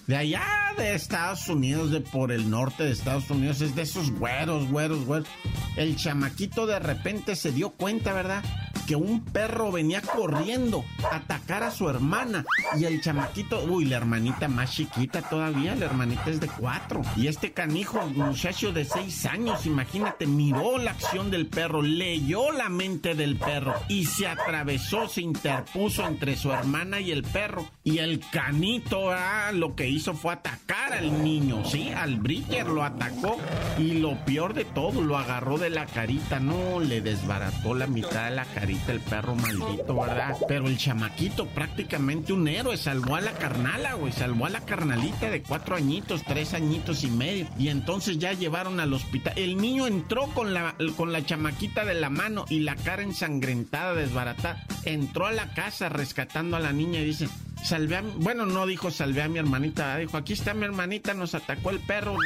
De 0.06 0.18
allá 0.18 0.46
de 0.78 0.94
Estados 0.94 1.48
Unidos, 1.48 1.90
de 1.90 2.02
por 2.02 2.32
el 2.32 2.50
norte 2.50 2.84
de 2.84 2.92
Estados 2.92 3.30
Unidos, 3.30 3.62
es 3.62 3.74
de 3.74 3.84
esos 3.84 4.12
güeros, 4.12 4.68
güeros, 4.70 5.06
güeros. 5.06 5.28
El 5.76 5.96
chamaquito 5.96 6.68
de 6.68 6.78
repente 6.78 7.36
se 7.36 7.52
dio 7.52 7.72
cuenta, 7.72 8.14
¿verdad? 8.14 8.44
Que 8.88 8.96
un 8.96 9.24
perro 9.24 9.72
venía 9.72 10.02
corriendo 10.02 10.84
a 11.10 11.18
atacar 11.18 11.64
a 11.64 11.72
su 11.72 11.90
hermana. 11.90 12.46
Y 12.78 12.86
el 12.86 13.02
chamaquito, 13.02 13.64
uy, 13.64 13.86
la 13.86 13.98
hermanita 13.98 14.48
más 14.48 14.72
chiquita 14.72 15.22
todavía, 15.22 15.76
la 15.76 15.86
hermanita 15.86 16.30
es 16.30 16.42
de 16.42 16.48
cuatro. 16.48 17.02
Y 17.16 17.28
este 17.28 17.54
canijo, 17.54 18.06
muchacho 18.08 18.74
de 18.74 18.84
seis 18.84 19.26
años, 19.26 19.66
imagínate, 19.66 20.28
miró 20.28 20.78
la 20.78 20.92
acción 20.92 21.32
del 21.32 21.48
perro, 21.48 21.82
leyó 21.82 22.52
la 22.52 22.68
mente 22.68 23.16
del 23.16 23.38
perro 23.38 23.74
y 23.88 24.06
se 24.06 24.28
atravesó, 24.28 25.08
se 25.08 25.22
interpuso 25.22 26.06
entre 26.06 26.36
su 26.36 26.52
hermana 26.52 27.00
y 27.00 27.12
el 27.12 27.24
perro. 27.24 27.66
Y 27.84 28.00
el 28.00 28.20
canito, 28.32 29.12
ah, 29.12 29.52
lo 29.54 29.76
que 29.76 29.88
hizo 29.88 30.14
fue 30.14 30.34
atacar 30.34 30.94
al 30.94 31.24
niño, 31.24 31.64
¿sí? 31.66 31.90
Al 31.90 32.18
Bridger 32.18 32.68
lo 32.68 32.84
atacó 32.84 33.38
y 33.78 33.94
lo 33.94 34.18
peor 34.26 34.54
de 34.54 34.66
todo, 34.66 35.02
lo 35.02 35.18
agarró 35.18 35.58
de 35.58 35.70
la 35.70 35.86
carita, 35.86 36.40
no, 36.40 36.80
le 36.80 37.02
desbarató 37.02 37.74
la 37.74 37.88
mitad 37.88 38.26
de 38.26 38.36
la 38.36 38.46
carita 38.46 38.73
el 38.88 39.00
perro 39.00 39.36
maldito, 39.36 39.96
¿verdad? 39.96 40.38
Pero 40.48 40.68
el 40.68 40.78
chamaquito, 40.78 41.48
prácticamente 41.48 42.34
un 42.34 42.48
héroe, 42.48 42.78
salvó 42.78 43.16
a 43.16 43.22
la 43.22 43.34
carnala, 43.34 43.94
güey, 43.94 44.12
salvó 44.12 44.46
a 44.46 44.50
la 44.50 44.62
carnalita 44.62 45.30
de 45.30 45.42
cuatro 45.42 45.76
añitos, 45.76 46.24
tres 46.24 46.54
añitos 46.54 47.04
y 47.04 47.08
medio. 47.08 47.48
Y 47.58 47.70
entonces 47.70 48.20
ya 48.20 48.34
llevaron 48.34 48.80
al 48.80 48.94
hospital. 48.94 49.34
El 49.36 49.58
niño 49.58 49.88
entró 49.88 50.28
con 50.34 50.54
la, 50.54 50.76
con 50.96 51.12
la 51.12 51.26
chamaquita 51.26 51.86
de 51.86 51.94
la 51.94 52.10
mano 52.10 52.46
y 52.50 52.60
la 52.60 52.76
cara 52.76 53.04
ensangrentada, 53.04 53.94
desbaratada. 53.94 54.64
Entró 54.86 55.26
a 55.26 55.32
la 55.32 55.54
casa 55.54 55.90
rescatando 55.90 56.58
a 56.58 56.60
la 56.60 56.74
niña 56.74 57.00
y 57.00 57.06
dice, 57.06 57.30
salvé 57.64 57.98
a 57.98 58.02
bueno, 58.02 58.46
no 58.46 58.66
dijo 58.66 58.92
salvé 58.92 59.22
a 59.22 59.30
mi 59.30 59.40
hermanita, 59.40 59.98
dijo, 59.98 60.18
aquí 60.18 60.34
está 60.34 60.54
mi 60.54 60.66
hermanita, 60.66 61.14
nos 61.14 61.36
atacó 61.36 61.70
el 61.70 61.80
perro, 61.80 62.18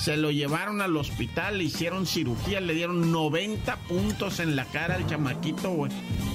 se 0.00 0.16
lo 0.16 0.30
llevaron 0.30 0.80
al 0.80 0.96
hospital, 0.96 1.58
le 1.58 1.64
hicieron 1.64 2.06
cirugía, 2.06 2.60
le 2.60 2.74
dieron 2.74 3.12
90 3.12 3.76
puntos 3.88 4.40
en 4.40 4.56
la 4.56 4.64
cara 4.64 4.94
al 4.94 5.06
chamaquito, 5.06 5.70
güey. 5.70 5.92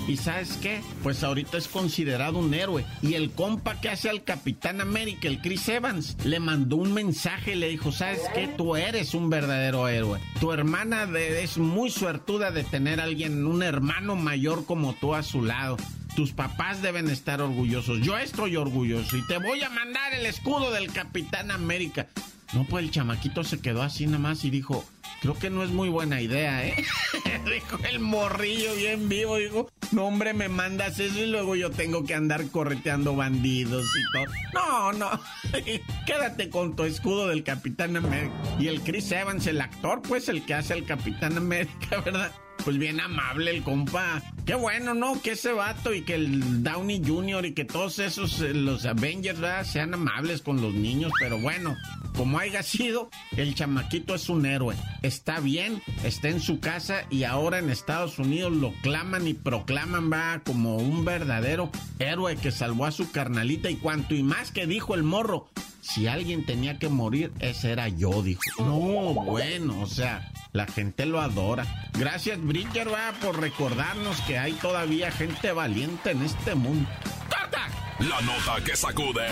¿Y 0.07 0.17
sabes 0.17 0.59
qué? 0.61 0.81
Pues 1.01 1.23
ahorita 1.23 1.57
es 1.57 1.67
considerado 1.67 2.37
un 2.37 2.53
héroe. 2.53 2.85
Y 3.01 3.15
el 3.15 3.31
compa 3.31 3.81
que 3.81 3.89
hace 3.89 4.07
al 4.07 4.23
Capitán 4.23 4.81
América, 4.81 5.27
el 5.27 5.41
Chris 5.41 5.67
Evans, 5.67 6.15
le 6.23 6.39
mandó 6.39 6.75
un 6.75 6.93
mensaje 6.93 7.55
le 7.55 7.69
dijo, 7.69 7.91
¿sabes 7.91 8.21
qué? 8.33 8.47
Tú 8.47 8.75
eres 8.75 9.13
un 9.13 9.29
verdadero 9.29 9.87
héroe. 9.87 10.19
Tu 10.39 10.51
hermana 10.51 11.07
es 11.17 11.57
muy 11.57 11.89
suertuda 11.89 12.51
de 12.51 12.63
tener 12.63 12.99
a 12.99 13.03
alguien, 13.03 13.45
un 13.45 13.63
hermano 13.63 14.15
mayor 14.15 14.65
como 14.65 14.93
tú 14.93 15.15
a 15.15 15.23
su 15.23 15.41
lado. 15.41 15.77
Tus 16.15 16.31
papás 16.31 16.81
deben 16.81 17.09
estar 17.09 17.41
orgullosos. 17.41 17.99
Yo 17.99 18.17
estoy 18.17 18.55
orgulloso 18.55 19.17
y 19.17 19.27
te 19.27 19.37
voy 19.37 19.61
a 19.63 19.69
mandar 19.69 20.13
el 20.13 20.25
escudo 20.25 20.71
del 20.71 20.91
Capitán 20.91 21.51
América. 21.51 22.07
No, 22.53 22.63
pues 22.65 22.85
el 22.85 22.91
chamaquito 22.91 23.43
se 23.43 23.59
quedó 23.59 23.81
así 23.81 24.05
nada 24.05 24.19
más 24.19 24.45
y 24.45 24.49
dijo, 24.49 24.85
creo 25.21 25.37
que 25.37 25.49
no 25.49 25.61
es 25.63 25.71
muy 25.71 25.89
buena 25.89 26.21
idea, 26.21 26.65
¿eh? 26.65 26.85
dijo 27.53 27.77
el 27.89 27.99
morrillo 27.99 28.73
bien 28.75 29.09
vivo, 29.09 29.37
dijo, 29.37 29.69
no 29.91 30.05
hombre, 30.05 30.33
me 30.33 30.47
mandas 30.47 30.99
eso 30.99 31.19
y 31.19 31.27
luego 31.27 31.57
yo 31.57 31.69
tengo 31.69 32.05
que 32.05 32.13
andar 32.13 32.47
correteando 32.49 33.15
bandidos 33.15 33.85
y 33.85 34.11
todo. 34.13 34.33
No, 34.53 34.93
no, 34.93 35.21
quédate 36.05 36.49
con 36.49 36.77
tu 36.77 36.83
escudo 36.83 37.27
del 37.27 37.43
Capitán 37.43 37.97
América. 37.97 38.33
Y 38.57 38.67
el 38.67 38.81
Chris 38.81 39.11
Evans, 39.11 39.47
el 39.47 39.59
actor, 39.59 40.01
pues 40.01 40.29
el 40.29 40.45
que 40.45 40.53
hace 40.53 40.73
al 40.73 40.85
Capitán 40.85 41.35
América, 41.35 41.99
¿verdad? 42.05 42.31
pues 42.63 42.77
bien 42.77 42.99
amable 42.99 43.51
el 43.51 43.63
compa. 43.63 44.21
Qué 44.45 44.53
bueno, 44.53 44.93
¿no? 44.93 45.19
Que 45.23 45.31
ese 45.31 45.53
vato 45.53 45.91
y 45.91 46.03
que 46.03 46.13
el 46.13 46.63
Downey 46.63 47.01
Jr. 47.03 47.47
y 47.47 47.53
que 47.53 47.65
todos 47.65 47.97
esos, 47.97 48.41
eh, 48.41 48.53
los 48.53 48.85
Avengers, 48.85 49.39
¿verdad? 49.39 49.65
Sean 49.65 49.95
amables 49.95 50.43
con 50.43 50.61
los 50.61 50.71
niños, 50.71 51.11
pero 51.19 51.39
bueno, 51.39 51.75
como 52.15 52.37
haya 52.37 52.61
sido, 52.61 53.09
el 53.35 53.55
chamaquito 53.55 54.13
es 54.13 54.29
un 54.29 54.45
héroe. 54.45 54.75
Está 55.01 55.39
bien, 55.39 55.81
está 56.03 56.29
en 56.29 56.41
su 56.41 56.59
casa 56.59 57.07
y 57.09 57.23
ahora 57.23 57.57
en 57.57 57.71
Estados 57.71 58.19
Unidos 58.19 58.53
lo 58.53 58.71
claman 58.83 59.27
y 59.27 59.33
proclaman, 59.33 60.11
va, 60.11 60.39
como 60.45 60.77
un 60.77 61.03
verdadero 61.03 61.71
héroe 61.97 62.35
que 62.35 62.51
salvó 62.51 62.85
a 62.85 62.91
su 62.91 63.11
carnalita 63.11 63.71
y 63.71 63.77
cuanto 63.77 64.13
y 64.13 64.21
más 64.21 64.51
que 64.51 64.67
dijo 64.67 64.93
el 64.93 65.01
morro. 65.01 65.49
Si 65.87 66.07
alguien 66.07 66.43
tenía 66.45 66.79
que 66.79 66.89
morir, 66.89 67.31
ese 67.39 67.71
era 67.71 67.87
yo, 67.89 68.23
dijo. 68.23 68.41
No, 68.57 69.13
bueno, 69.13 69.81
o 69.81 69.87
sea, 69.87 70.31
la 70.51 70.65
gente 70.65 71.05
lo 71.05 71.21
adora. 71.21 71.67
Gracias, 71.93 72.41
Bridger, 72.41 72.91
va, 72.91 73.13
por 73.21 73.39
recordarnos 73.39 74.19
que 74.21 74.39
hay 74.39 74.53
todavía 74.53 75.11
gente 75.11 75.51
valiente 75.51 76.09
en 76.11 76.23
este 76.23 76.55
mundo. 76.55 76.89
¡Corta! 77.29 77.67
La 77.99 78.19
nota 78.21 78.63
que 78.65 78.75
sacude. 78.75 79.27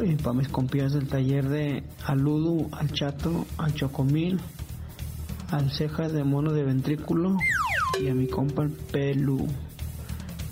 y 0.00 0.14
para 0.16 0.34
mis 0.34 0.48
compías 0.48 0.94
del 0.94 1.06
taller 1.06 1.48
de 1.50 1.84
Aludu, 2.06 2.70
al 2.72 2.90
Chato, 2.92 3.44
al 3.58 3.74
Chocomil, 3.74 4.40
al 5.50 5.70
Cejas 5.70 6.14
de 6.14 6.24
Mono 6.24 6.52
de 6.52 6.64
Ventrículo 6.64 7.36
y 8.00 8.08
a 8.08 8.14
mi 8.14 8.26
compa 8.26 8.62
el 8.62 8.70
Pelu, 8.70 9.46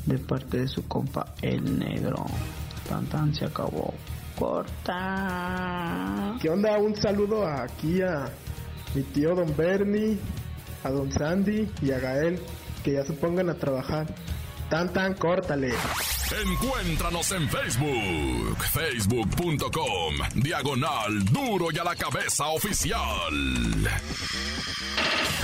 de 0.04 0.18
parte 0.18 0.58
de 0.58 0.68
su 0.68 0.86
compa 0.86 1.34
el 1.40 1.78
Negro. 1.78 2.26
Tan 2.88 3.06
tan 3.06 3.34
se 3.34 3.44
acabó. 3.44 3.94
Corta. 4.40 6.34
¿Qué 6.40 6.48
onda? 6.48 6.78
Un 6.78 6.96
saludo 6.96 7.46
aquí 7.46 8.00
a 8.00 8.32
mi 8.94 9.02
tío 9.02 9.34
don 9.34 9.54
Bernie, 9.54 10.18
a 10.82 10.88
don 10.88 11.12
Sandy 11.12 11.70
y 11.82 11.90
a 11.92 11.98
Gael, 11.98 12.40
que 12.82 12.94
ya 12.94 13.04
se 13.04 13.12
pongan 13.12 13.50
a 13.50 13.54
trabajar. 13.54 14.06
Tan 14.70 14.90
tan, 14.94 15.12
córtale. 15.12 15.74
Encuéntranos 16.46 17.32
en 17.32 17.48
Facebook, 17.50 18.56
facebook.com, 18.72 20.14
diagonal 20.36 21.22
duro 21.26 21.66
y 21.70 21.78
a 21.78 21.84
la 21.84 21.94
cabeza 21.94 22.46
oficial. 22.48 23.34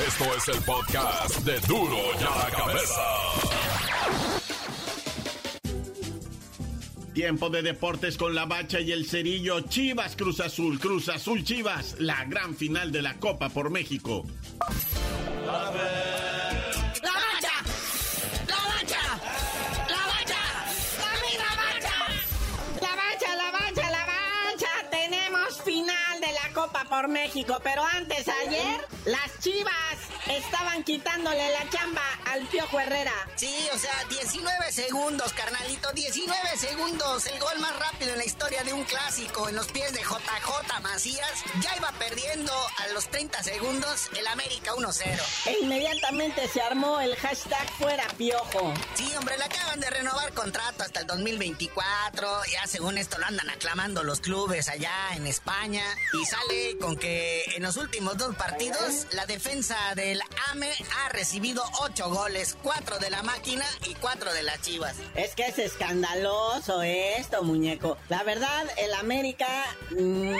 Esto 0.06 0.24
es 0.36 0.48
el 0.56 0.62
podcast 0.62 1.40
de 1.40 1.60
duro 1.60 1.98
y 2.18 2.24
a 2.24 2.36
la 2.44 2.50
cabeza. 2.50 3.55
Tiempo 7.16 7.48
de 7.48 7.62
deportes 7.62 8.18
con 8.18 8.34
la 8.34 8.44
bacha 8.44 8.78
y 8.78 8.92
el 8.92 9.06
cerillo. 9.06 9.62
Chivas 9.62 10.16
Cruz 10.16 10.38
Azul, 10.40 10.78
Cruz 10.78 11.08
Azul 11.08 11.42
Chivas, 11.44 11.96
la 11.98 12.26
gran 12.26 12.54
final 12.54 12.92
de 12.92 13.00
la 13.00 13.14
Copa 13.14 13.48
por 13.48 13.70
México. 13.70 14.26
La 15.46 15.52
bacha, 15.70 15.80
la 17.02 17.12
bacha, 17.14 17.54
la 18.46 18.56
bacha, 18.66 19.00
la 19.88 20.02
bacha, 20.12 20.42
la 21.40 21.52
bacha, 21.56 21.96
la 22.82 22.94
bacha, 22.94 23.34
la 23.34 23.50
bacha, 23.50 23.90
la 23.90 24.04
bacha. 24.04 24.90
Tenemos 24.90 25.62
final 25.62 26.20
de 26.20 26.32
la 26.34 26.52
Copa 26.52 26.84
por 26.84 27.08
México, 27.08 27.58
pero 27.64 27.82
antes 27.82 28.28
ayer 28.28 28.86
las 29.06 29.40
Chivas 29.40 29.95
estaban 30.30 30.82
quitándole 30.84 31.50
la 31.50 31.68
chamba 31.70 32.02
al 32.26 32.46
Piojo 32.46 32.80
Herrera. 32.80 33.12
Sí, 33.36 33.68
o 33.74 33.78
sea, 33.78 34.04
19 34.08 34.72
segundos, 34.72 35.32
carnalito, 35.32 35.92
19 35.92 36.56
segundos, 36.56 37.26
el 37.26 37.38
gol 37.38 37.58
más 37.60 37.78
rápido 37.78 38.12
en 38.12 38.18
la 38.18 38.24
historia 38.24 38.62
de 38.64 38.72
un 38.72 38.84
clásico 38.84 39.48
en 39.48 39.56
los 39.56 39.66
pies 39.68 39.92
de 39.92 40.00
JJ 40.00 40.80
Macías. 40.82 41.44
Ya 41.60 41.76
iba 41.76 41.92
perdiendo 41.92 42.52
a 42.52 42.88
los 42.88 43.08
30 43.08 43.42
segundos 43.42 44.08
el 44.16 44.26
América 44.26 44.72
1-0. 44.72 45.46
E 45.46 45.58
inmediatamente 45.62 46.48
se 46.48 46.60
armó 46.60 47.00
el 47.00 47.14
hashtag 47.16 47.70
fuera 47.78 48.06
Piojo. 48.16 48.74
Sí, 48.94 49.10
hombre, 49.16 49.38
le 49.38 49.44
acaban 49.44 49.80
de 49.80 49.90
renovar 49.90 50.32
contrato 50.32 50.82
hasta 50.82 51.00
el 51.00 51.06
2024. 51.06 52.42
Ya 52.52 52.66
según 52.66 52.98
esto 52.98 53.18
lo 53.18 53.26
andan 53.26 53.48
aclamando 53.50 54.02
los 54.02 54.20
clubes 54.20 54.68
allá 54.68 55.14
en 55.14 55.26
España. 55.26 55.84
Y 56.12 56.24
sale 56.24 56.78
con 56.78 56.96
que 56.96 57.44
en 57.56 57.62
los 57.62 57.76
últimos 57.76 58.16
dos 58.16 58.34
partidos 58.36 59.06
la 59.12 59.26
defensa 59.26 59.76
del 59.94 60.15
AME 60.50 60.72
ha 60.98 61.08
recibido 61.10 61.62
8 61.80 62.08
goles, 62.08 62.56
4 62.62 62.98
de 62.98 63.10
la 63.10 63.22
máquina 63.22 63.64
y 63.86 63.94
4 63.94 64.32
de 64.32 64.42
las 64.42 64.60
chivas. 64.62 64.96
Es 65.14 65.34
que 65.34 65.46
es 65.46 65.58
escandaloso 65.58 66.82
esto, 66.82 67.42
muñeco. 67.42 67.96
La 68.08 68.22
verdad, 68.22 68.66
el 68.76 68.92
América 68.94 69.46
mm, 69.90 70.36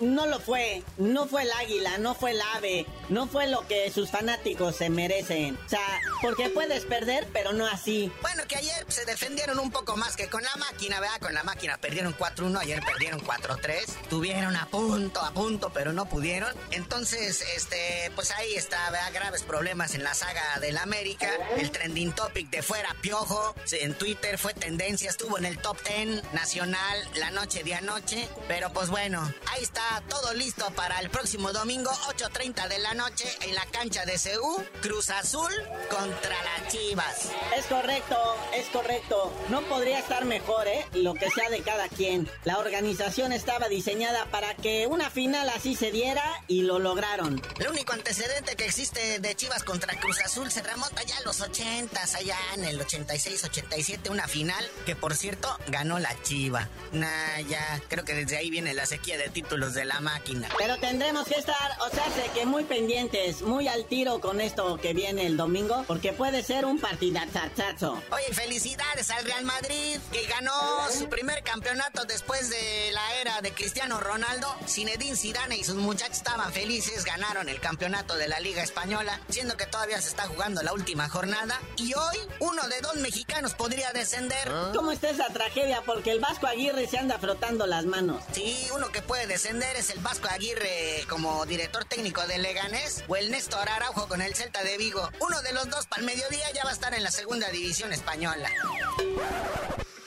no 0.00 0.26
lo 0.26 0.40
fue. 0.40 0.82
No 0.98 1.26
fue 1.26 1.42
el 1.42 1.52
águila, 1.52 1.98
no 1.98 2.14
fue 2.14 2.32
el 2.32 2.40
ave, 2.54 2.86
no 3.08 3.26
fue 3.26 3.46
lo 3.46 3.66
que 3.66 3.90
sus 3.90 4.10
fanáticos 4.10 4.76
se 4.76 4.90
merecen. 4.90 5.58
O 5.66 5.68
sea, 5.68 6.00
porque 6.20 6.48
puedes 6.50 6.84
perder, 6.84 7.28
pero 7.32 7.52
no 7.52 7.66
así. 7.66 8.12
Bueno, 8.22 8.42
que 8.48 8.56
ayer 8.56 8.84
se 8.88 9.04
defendieron 9.04 9.58
un 9.58 9.70
poco 9.70 9.96
más 9.96 10.16
que 10.16 10.28
con 10.28 10.42
la 10.42 10.54
máquina, 10.56 11.00
¿verdad? 11.00 11.20
Con 11.20 11.34
la 11.34 11.42
máquina 11.42 11.78
perdieron 11.78 12.16
4-1, 12.16 12.58
ayer 12.60 12.82
perdieron 12.84 13.20
4-3. 13.20 14.08
Tuvieron 14.08 14.56
a 14.56 14.66
punto, 14.66 15.20
a 15.20 15.32
punto, 15.32 15.70
pero 15.72 15.92
no 15.92 16.06
pudieron. 16.06 16.54
Entonces, 16.70 17.44
este, 17.56 18.10
pues 18.14 18.30
ahí 18.32 18.54
está, 18.54 18.90
¿verdad? 18.90 19.11
Graves 19.12 19.42
problemas 19.42 19.94
en 19.94 20.04
la 20.04 20.14
saga 20.14 20.58
del 20.60 20.78
América. 20.78 21.28
El 21.58 21.70
trending 21.70 22.12
topic 22.12 22.48
de 22.48 22.62
fuera 22.62 22.96
Piojo 23.02 23.54
en 23.72 23.94
Twitter 23.94 24.38
fue 24.38 24.54
tendencia, 24.54 25.10
estuvo 25.10 25.36
en 25.36 25.44
el 25.44 25.58
top 25.58 25.76
10 25.86 26.32
nacional 26.32 26.98
la 27.16 27.30
noche 27.30 27.62
de 27.62 27.74
anoche. 27.74 28.28
Pero 28.48 28.72
pues 28.72 28.88
bueno, 28.88 29.20
ahí 29.52 29.62
está 29.62 30.02
todo 30.08 30.32
listo 30.32 30.64
para 30.74 30.98
el 31.00 31.10
próximo 31.10 31.52
domingo, 31.52 31.90
8.30 31.90 32.68
de 32.68 32.78
la 32.78 32.94
noche, 32.94 33.28
en 33.42 33.54
la 33.54 33.66
cancha 33.66 34.06
de 34.06 34.14
CU, 34.14 34.64
Cruz 34.80 35.10
Azul 35.10 35.52
contra 35.90 36.36
las 36.42 36.72
Chivas. 36.72 37.30
Es 37.56 37.66
correcto, 37.66 38.16
es 38.54 38.66
correcto. 38.68 39.32
No 39.50 39.60
podría 39.62 39.98
estar 39.98 40.24
mejor, 40.24 40.66
¿eh? 40.68 40.86
Lo 40.94 41.12
que 41.14 41.30
sea 41.30 41.50
de 41.50 41.60
cada 41.60 41.88
quien. 41.88 42.30
La 42.44 42.58
organización 42.58 43.32
estaba 43.32 43.68
diseñada 43.68 44.24
para 44.26 44.54
que 44.54 44.86
una 44.86 45.10
final 45.10 45.48
así 45.50 45.74
se 45.74 45.90
diera 45.90 46.24
y 46.48 46.62
lo 46.62 46.78
lograron. 46.78 47.42
El 47.58 47.68
único 47.68 47.92
antecedente 47.92 48.56
que 48.56 48.64
existe 48.64 49.01
de 49.02 49.34
Chivas 49.34 49.64
contra 49.64 49.98
Cruz 49.98 50.20
Azul 50.20 50.50
se 50.50 50.62
remonta 50.62 51.00
allá 51.00 51.18
en 51.18 51.24
los 51.24 51.40
80, 51.40 52.00
allá 52.14 52.36
en 52.54 52.64
el 52.64 52.80
86, 52.80 53.44
87, 53.44 54.10
una 54.10 54.28
final 54.28 54.64
que 54.86 54.94
por 54.94 55.16
cierto 55.16 55.56
ganó 55.68 55.98
la 55.98 56.14
Chiva. 56.22 56.68
Nah, 56.92 57.40
ya, 57.48 57.80
creo 57.88 58.04
que 58.04 58.14
desde 58.14 58.36
ahí 58.36 58.50
viene 58.50 58.74
la 58.74 58.86
sequía 58.86 59.18
de 59.18 59.28
títulos 59.28 59.74
de 59.74 59.84
la 59.84 60.00
máquina. 60.00 60.48
Pero 60.58 60.76
tendremos 60.78 61.26
que 61.26 61.34
estar, 61.34 61.76
o 61.80 61.90
sea, 61.90 62.04
sé 62.14 62.30
que 62.34 62.46
muy 62.46 62.64
pendientes, 62.64 63.42
muy 63.42 63.66
al 63.68 63.86
tiro 63.86 64.20
con 64.20 64.40
esto 64.40 64.76
que 64.78 64.94
viene 64.94 65.26
el 65.26 65.36
domingo, 65.36 65.84
porque 65.86 66.12
puede 66.12 66.42
ser 66.42 66.64
un 66.64 66.78
partidazazazo. 66.80 68.02
Oye, 68.10 68.32
felicidades 68.32 69.10
al 69.10 69.24
Real 69.24 69.44
Madrid, 69.44 69.98
que 70.12 70.26
ganó 70.26 70.52
su 70.90 71.08
primer 71.08 71.42
campeonato 71.42 72.04
después 72.04 72.50
de 72.50 72.92
la 72.92 73.14
era 73.20 73.40
de 73.40 73.52
Cristiano 73.52 74.00
Ronaldo. 74.00 74.54
Zinedine 74.68 75.16
Zidane 75.16 75.56
y 75.56 75.64
sus 75.64 75.76
muchachos 75.76 76.18
estaban 76.18 76.52
felices, 76.52 77.04
ganaron 77.04 77.48
el 77.48 77.60
campeonato 77.60 78.16
de 78.16 78.28
la 78.28 78.40
Liga 78.40 78.62
Española, 78.62 78.91
siendo 79.28 79.56
que 79.56 79.66
todavía 79.66 80.00
se 80.00 80.08
está 80.08 80.26
jugando 80.26 80.62
la 80.62 80.72
última 80.72 81.08
jornada. 81.08 81.60
Y 81.76 81.94
hoy, 81.94 82.16
uno 82.40 82.66
de 82.68 82.80
dos 82.80 82.96
mexicanos 82.96 83.54
podría 83.54 83.92
descender. 83.92 84.50
¿Cómo 84.74 84.92
está 84.92 85.10
esa 85.10 85.28
tragedia? 85.28 85.82
Porque 85.84 86.12
el 86.12 86.20
Vasco 86.20 86.46
Aguirre 86.46 86.86
se 86.86 86.98
anda 86.98 87.18
frotando 87.18 87.66
las 87.66 87.84
manos. 87.84 88.22
Sí, 88.32 88.66
uno 88.74 88.88
que 88.90 89.02
puede 89.02 89.26
descender 89.26 89.76
es 89.76 89.90
el 89.90 90.00
Vasco 90.00 90.28
Aguirre 90.28 91.04
como 91.08 91.46
director 91.46 91.84
técnico 91.84 92.26
de 92.26 92.38
Leganés 92.38 93.04
o 93.08 93.16
el 93.16 93.30
Néstor 93.30 93.68
Araujo 93.68 94.08
con 94.08 94.22
el 94.22 94.34
Celta 94.34 94.62
de 94.62 94.76
Vigo. 94.76 95.08
Uno 95.20 95.40
de 95.42 95.52
los 95.52 95.68
dos 95.70 95.86
para 95.86 96.00
el 96.00 96.06
mediodía 96.06 96.50
ya 96.52 96.64
va 96.64 96.70
a 96.70 96.74
estar 96.74 96.94
en 96.94 97.02
la 97.02 97.10
segunda 97.10 97.48
división 97.50 97.92
española. 97.92 98.50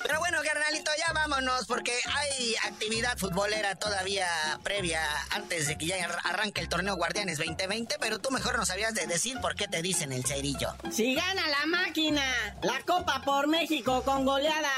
Pero 0.06 0.20
bueno, 0.20 0.38
carnalito, 0.44 0.92
ya 1.00 1.12
vámonos 1.14 1.66
porque 1.66 1.92
hay 2.14 2.54
actividad 2.64 3.18
futbolera 3.18 3.74
todavía 3.74 4.28
previa 4.62 5.02
antes 5.32 5.68
de 5.68 5.80
que 5.80 5.88
ya 5.88 5.96
arranque 6.24 6.62
el 6.62 6.70
torneo 6.70 6.96
Guardianes 6.96 7.40
2020, 7.40 7.96
pero 8.00 8.20
tú 8.20 8.30
mejor 8.30 8.56
no 8.56 8.68
sabías 8.68 8.94
de 8.94 9.08
decir 9.08 9.40
por 9.42 9.56
qué 9.56 9.68
te 9.68 9.82
dicen 9.82 10.12
el 10.12 10.24
cerillo. 10.24 10.76
Si 10.92 11.16
gana 11.16 11.48
la 11.48 11.66
máquina, 11.66 12.22
la 12.62 12.82
Copa 12.86 13.24
por 13.26 13.48
México 13.48 14.04
con 14.04 14.26
goleada 14.26 14.70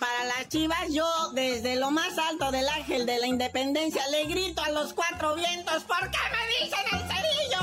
para 0.00 0.24
las 0.24 0.48
Chivas, 0.48 0.88
yo 0.90 1.30
desde 1.32 1.76
lo 1.76 1.92
más 1.92 2.18
alto 2.18 2.50
del 2.50 2.68
Ángel 2.68 3.06
de 3.06 3.20
la 3.20 3.28
Independencia 3.28 4.04
le 4.08 4.24
grito 4.24 4.64
a 4.64 4.70
los 4.70 4.94
cuatro 4.94 5.36
vientos, 5.36 5.84
¿por 5.84 6.10
qué 6.10 6.18
me 6.32 6.48
dicen 6.64 6.80
el 6.90 7.00
cerillo? 7.08 7.60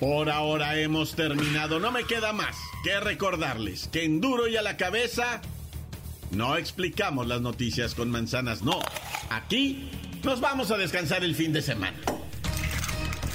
Por 0.00 0.30
ahora 0.30 0.78
hemos 0.78 1.14
terminado. 1.14 1.80
No 1.80 1.90
me 1.90 2.04
queda 2.04 2.32
más 2.32 2.56
que 2.84 3.00
recordarles 3.00 3.88
que 3.88 4.04
en 4.04 4.20
duro 4.20 4.46
y 4.48 4.56
a 4.56 4.62
la 4.62 4.76
cabeza 4.76 5.42
no 6.30 6.56
explicamos 6.56 7.26
las 7.26 7.40
noticias 7.40 7.94
con 7.94 8.10
manzanas, 8.10 8.62
no. 8.62 8.80
Aquí 9.28 9.90
nos 10.22 10.40
vamos 10.40 10.70
a 10.70 10.76
descansar 10.76 11.24
el 11.24 11.34
fin 11.34 11.52
de 11.52 11.62
semana. 11.62 11.96